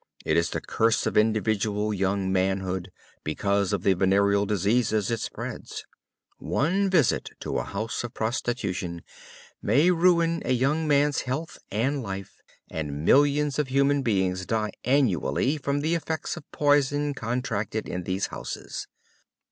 It 0.25 0.35
is 0.35 0.49
the 0.49 0.61
curse 0.61 1.05
of 1.05 1.15
individual 1.15 1.93
young 1.93 2.31
manhood 2.33 2.91
because 3.23 3.71
of 3.71 3.83
the 3.83 3.93
venereal 3.93 4.47
diseases 4.47 5.11
it 5.11 5.19
spreads. 5.19 5.85
One 6.39 6.89
visit 6.89 7.29
to 7.41 7.59
a 7.59 7.63
house 7.63 8.03
of 8.03 8.15
prostitution 8.15 9.03
may 9.61 9.91
ruin 9.91 10.41
a 10.43 10.53
young 10.53 10.87
man's 10.87 11.21
health 11.21 11.59
and 11.69 12.01
life, 12.01 12.41
and 12.67 13.05
millions 13.05 13.59
of 13.59 13.67
human 13.67 14.01
beings 14.01 14.47
die 14.47 14.71
annually 14.83 15.57
from 15.57 15.81
the 15.81 15.93
effects 15.93 16.35
of 16.35 16.51
poison 16.51 17.13
contracted 17.13 17.87
in 17.87 18.01
these 18.01 18.25
houses. 18.33 18.87